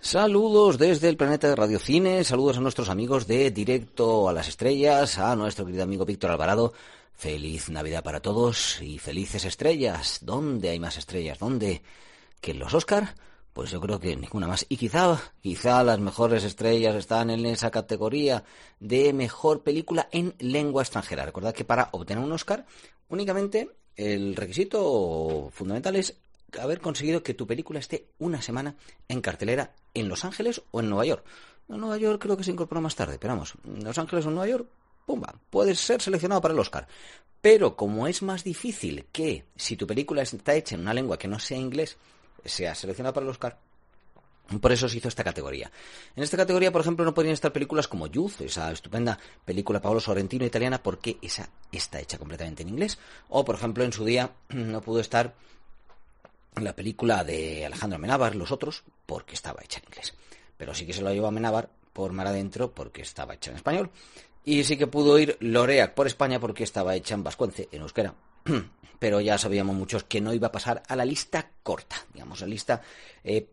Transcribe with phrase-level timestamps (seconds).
[0.00, 4.48] Saludos desde el planeta de Radio Cine, saludos a nuestros amigos de Directo a las
[4.48, 6.72] Estrellas, a nuestro querido amigo Víctor Alvarado.
[7.14, 10.20] Feliz Navidad para todos y felices estrellas.
[10.22, 11.38] ¿Dónde hay más estrellas?
[11.38, 11.82] ¿Dónde?
[12.40, 13.14] ¿Que en los Oscar?
[13.54, 14.66] Pues yo creo que ninguna más.
[14.68, 18.42] Y quizá, quizá las mejores estrellas están en esa categoría
[18.80, 21.24] de mejor película en lengua extranjera.
[21.24, 22.66] Recordad que para obtener un Oscar,
[23.08, 26.16] únicamente el requisito fundamental es
[26.60, 28.74] haber conseguido que tu película esté una semana
[29.06, 31.24] en cartelera en Los Ángeles o en Nueva York.
[31.68, 34.48] En Nueva York creo que se incorporó más tarde, pero vamos, Los Ángeles o Nueva
[34.48, 34.68] York,
[35.06, 36.88] pumba, puedes ser seleccionado para el Oscar.
[37.40, 41.28] Pero como es más difícil que si tu película está hecha en una lengua que
[41.28, 41.96] no sea inglés,
[42.44, 43.58] sea seleccionada para el Oscar,
[44.60, 45.70] por eso se hizo esta categoría.
[46.14, 50.00] En esta categoría, por ejemplo, no podrían estar películas como Youth, esa estupenda película Paolo
[50.00, 52.98] Sorrentino italiana, porque esa está hecha completamente en inglés.
[53.28, 55.34] O, por ejemplo, en su día no pudo estar
[56.56, 60.14] la película de Alejandro Amenábar, Los Otros, porque estaba hecha en inglés.
[60.56, 63.90] Pero sí que se lo llevó Amenábar por mar adentro porque estaba hecha en español.
[64.44, 68.14] Y sí que pudo ir Loreac por España porque estaba hecha en vascuence, en euskera.
[68.98, 71.96] Pero ya sabíamos muchos que no iba a pasar a la lista corta.
[72.12, 72.82] Digamos, la lista
[73.22, 73.48] eh,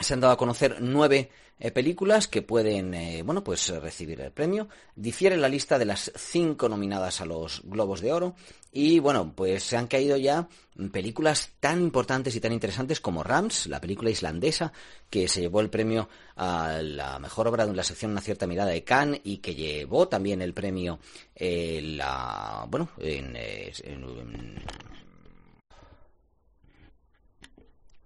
[0.00, 4.32] se han dado a conocer nueve eh, películas que pueden, eh, bueno, pues recibir el
[4.32, 4.68] premio.
[4.96, 8.34] Difiere la lista de las cinco nominadas a los Globos de Oro.
[8.72, 10.48] Y bueno, pues se han caído ya
[10.90, 14.72] películas tan importantes y tan interesantes como Rams, la película islandesa,
[15.08, 18.70] que se llevó el premio a la mejor obra de la sección Una cierta mirada
[18.70, 20.98] de Cannes y que llevó también el premio
[21.36, 23.36] eh, la, bueno, en,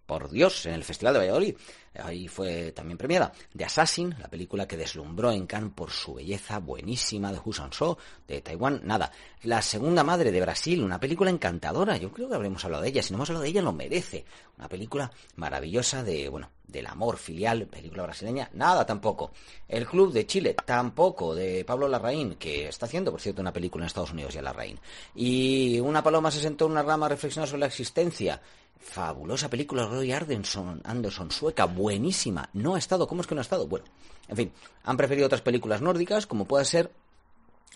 [0.08, 1.54] por Dios, en el Festival de Valladolid
[2.02, 3.32] ahí fue también premiada.
[3.56, 7.96] The Assassin, la película que deslumbró en Cannes por su belleza buenísima de Hu Shou,
[8.26, 9.10] de Taiwán, nada.
[9.42, 13.02] La segunda madre de Brasil, una película encantadora, yo creo que habremos hablado de ella,
[13.02, 14.24] si no hemos hablado de ella lo merece.
[14.58, 19.30] Una película maravillosa de, bueno, del amor filial, película brasileña, nada tampoco.
[19.68, 23.84] El Club de Chile, tampoco, de Pablo Larraín, que está haciendo, por cierto, una película
[23.84, 24.78] en Estados Unidos ya Larraín.
[25.14, 28.40] Y una paloma se sentó en una rama reflexionando sobre la existencia
[28.78, 32.48] fabulosa película Roy Anderson, Anderson, sueca, buenísima.
[32.52, 33.66] No ha estado, ¿cómo es que no ha estado?
[33.66, 33.86] Bueno,
[34.28, 34.52] en fin,
[34.84, 36.90] han preferido otras películas nórdicas, como puede ser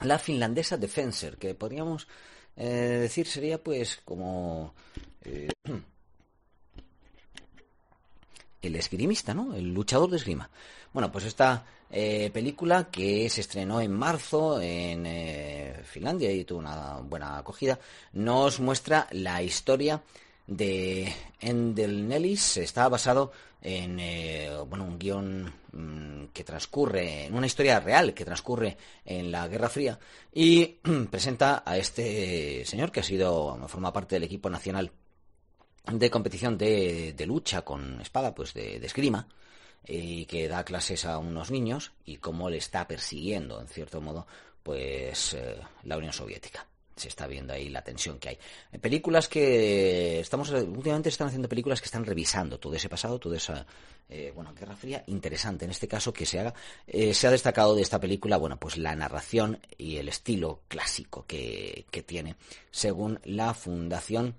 [0.01, 2.07] la finlandesa Defenser, que podríamos
[2.57, 4.75] eh, decir sería pues como
[5.23, 5.49] eh,
[8.61, 9.55] el esgrimista, ¿no?
[9.55, 10.51] El luchador de esgrima.
[10.93, 15.07] Bueno, pues esta eh, película que se estrenó en marzo en
[15.85, 17.79] Finlandia y tuvo una buena acogida,
[18.13, 20.03] nos muestra la historia
[20.47, 27.47] de Endel Nellis está basado en eh, bueno, un guion mm, que transcurre, en una
[27.47, 29.99] historia real que transcurre en la Guerra Fría
[30.33, 30.79] y
[31.11, 34.91] presenta a este señor que ha sido, forma parte del equipo nacional
[35.91, 39.29] de competición de, lucha con espada, pues de, esgrima,
[39.87, 44.27] y que da clases a unos niños y cómo le está persiguiendo, en cierto modo,
[44.63, 46.67] pues eh, la Unión Soviética
[46.97, 48.39] se está viendo ahí la tensión que hay.
[48.81, 53.67] Películas que estamos últimamente están haciendo películas que están revisando todo ese pasado, toda esa
[54.09, 56.55] eh, bueno Guerra Fría interesante en este caso que se haga.
[56.87, 61.25] Eh, se ha destacado de esta película bueno pues la narración y el estilo clásico
[61.27, 62.37] que, tiene
[62.71, 64.35] según la Fundación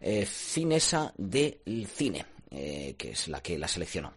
[0.00, 4.12] eh, Cinesa del Cine que es la que la seleccionó.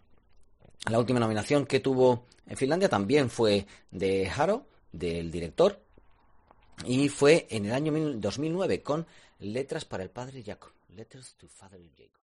[0.90, 5.80] La última nominación que tuvo en Finlandia también fue de Haro, del director,
[6.86, 9.06] y fue en el año 2009 con
[9.38, 10.70] Letras para el Padre Jacob.
[10.88, 12.20] Letters to Father Jacob.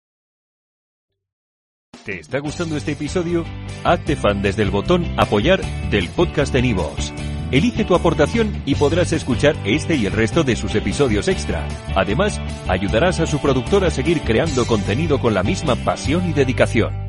[2.05, 3.45] ¿Te está gustando este episodio?
[3.83, 5.61] Hazte fan desde el botón Apoyar
[5.91, 7.13] del podcast de Nivos.
[7.51, 11.67] Elige tu aportación y podrás escuchar este y el resto de sus episodios extra.
[11.95, 17.00] Además, ayudarás a su productor a seguir creando contenido con la misma pasión y dedicación.